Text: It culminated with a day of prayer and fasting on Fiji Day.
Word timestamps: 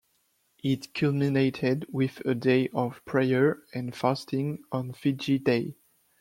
It 0.63 0.95
culminated 0.95 1.85
with 1.91 2.25
a 2.25 2.33
day 2.33 2.69
of 2.69 3.05
prayer 3.05 3.61
and 3.71 3.95
fasting 3.95 4.63
on 4.71 4.93
Fiji 4.93 5.37
Day. 5.37 5.75